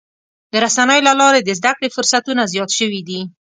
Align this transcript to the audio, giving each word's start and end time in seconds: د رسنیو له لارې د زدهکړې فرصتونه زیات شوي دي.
د 0.51 0.53
رسنیو 0.63 1.05
له 1.07 1.13
لارې 1.21 1.41
د 1.43 1.49
زدهکړې 1.59 1.93
فرصتونه 1.95 2.41
زیات 2.53 2.69
شوي 2.79 3.01
دي. 3.07 3.21